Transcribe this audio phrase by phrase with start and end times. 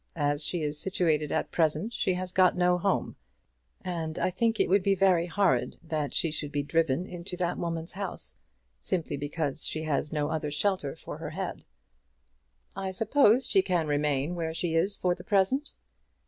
[0.15, 3.17] As she is situated at present she has got no home;
[3.81, 7.59] and I think it would be very horrid that she should be driven into that
[7.59, 8.37] woman's house,
[8.79, 11.65] simply because she has no other shelter for her head."
[12.75, 15.69] "I suppose she can remain where she is for the present?"